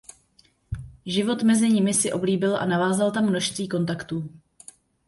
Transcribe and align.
Život 1.05 1.43
mezi 1.43 1.69
nimi 1.69 1.93
si 1.93 2.11
oblíbil 2.11 2.57
a 2.57 2.65
navázal 2.65 3.11
tam 3.11 3.25
množství 3.29 3.67
kontaktů. 3.69 4.29